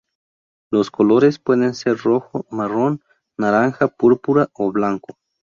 Los 0.71 0.89
colores 0.89 1.37
pueden 1.37 1.75
ser 1.75 1.95
rojo, 1.97 2.47
marrón, 2.49 3.03
naranja, 3.37 3.87
púrpura 3.87 4.49
o 4.55 4.71
blanco. 4.71 5.15